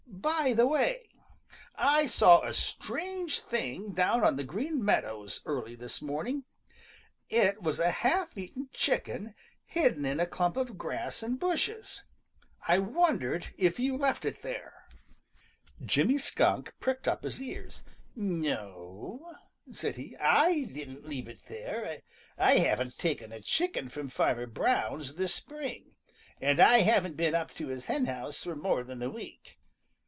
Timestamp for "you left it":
13.79-14.43